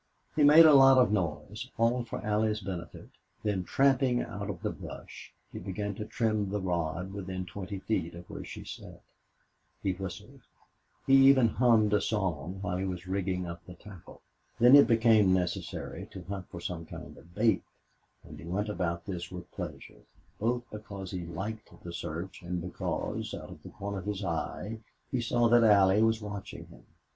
He 0.35 0.43
made 0.43 0.65
a 0.65 0.73
lot 0.73 0.97
of 0.97 1.11
noise 1.11 1.69
all 1.77 2.03
for 2.05 2.25
Allie's 2.25 2.59
benefit; 2.61 3.09
then, 3.43 3.63
tramping 3.63 4.19
out 4.23 4.49
of 4.49 4.63
the 4.63 4.71
brush, 4.71 5.31
he 5.53 5.59
began 5.59 5.93
to 5.93 6.05
trim 6.05 6.49
the 6.49 6.59
rod 6.59 7.13
within 7.13 7.45
twenty 7.45 7.77
feet 7.77 8.15
of 8.15 8.27
where 8.27 8.43
she 8.43 8.65
sat. 8.65 9.03
He 9.83 9.93
whistled; 9.93 10.41
he 11.05 11.13
even 11.27 11.49
hummed 11.49 11.93
a 11.93 12.01
song 12.01 12.57
while 12.61 12.77
he 12.77 12.83
was 12.85 13.05
rigging 13.05 13.45
up 13.45 13.63
the 13.67 13.75
tackle. 13.75 14.23
Then 14.57 14.75
it 14.75 14.87
became 14.87 15.35
necessary 15.35 16.07
to 16.13 16.23
hunt 16.23 16.49
for 16.49 16.59
some 16.59 16.87
kind 16.87 17.15
of 17.15 17.35
bait, 17.35 17.61
and 18.23 18.39
he 18.39 18.45
went 18.45 18.69
about 18.69 19.05
this 19.05 19.29
with 19.31 19.51
pleasure, 19.51 20.01
both 20.39 20.63
because 20.71 21.11
he 21.11 21.27
liked 21.27 21.69
the 21.83 21.93
search 21.93 22.41
and 22.41 22.59
because, 22.59 23.35
out 23.35 23.51
of 23.51 23.61
the 23.61 23.69
corner 23.69 23.99
of 23.99 24.07
his 24.07 24.23
eye, 24.25 24.79
he 25.11 25.21
saw 25.21 25.47
that 25.49 25.63
Allie 25.63 26.01
was 26.01 26.23
watching 26.23 26.65
him. 26.65 26.87